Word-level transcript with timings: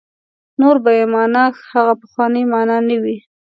نور 0.59 0.75
به 0.83 0.91
یې 0.97 1.05
معنا 1.13 1.45
هغه 1.71 1.93
پخوانۍ 2.01 2.43
معنا 2.53 2.77
نه 2.89 2.95
وي. 3.03 3.17